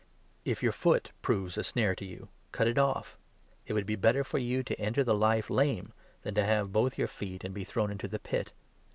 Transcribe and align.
If 0.45 0.63
your 0.63 0.71
foot 0.71 1.11
proves 1.21 1.59
a 1.59 1.63
snare 1.63 1.93
to 1.93 2.03
you, 2.05 2.29
cut 2.51 2.67
it 2.67 2.79
off. 2.79 3.15
It 3.67 3.73
45 3.73 3.75
would 3.75 3.85
be 3.85 3.95
better 3.95 4.23
for 4.23 4.39
you 4.39 4.63
to 4.63 4.79
enter 4.79 5.03
the 5.03 5.13
Life 5.13 5.47
lame, 5.51 5.93
than 6.23 6.33
to 6.33 6.43
have 6.43 6.73
both 6.73 6.97
your 6.97 7.07
feet 7.07 7.43
and 7.43 7.53
be 7.53 7.63
thrown 7.63 7.91
into 7.91 8.07
the 8.07 8.17
Pit. 8.17 8.51